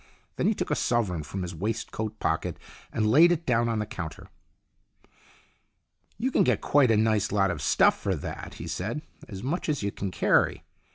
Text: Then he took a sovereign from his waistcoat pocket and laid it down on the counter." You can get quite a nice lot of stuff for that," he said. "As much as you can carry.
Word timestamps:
Then 0.37 0.47
he 0.47 0.55
took 0.55 0.71
a 0.71 0.75
sovereign 0.75 1.21
from 1.21 1.43
his 1.43 1.53
waistcoat 1.53 2.19
pocket 2.19 2.57
and 2.91 3.05
laid 3.11 3.31
it 3.31 3.45
down 3.45 3.69
on 3.69 3.77
the 3.77 3.85
counter." 3.85 4.29
You 6.17 6.31
can 6.31 6.43
get 6.43 6.59
quite 6.59 6.89
a 6.89 6.97
nice 6.97 7.31
lot 7.31 7.51
of 7.51 7.61
stuff 7.61 7.99
for 7.99 8.15
that," 8.15 8.55
he 8.55 8.65
said. 8.65 9.03
"As 9.27 9.43
much 9.43 9.69
as 9.69 9.83
you 9.83 9.91
can 9.91 10.09
carry. 10.09 10.63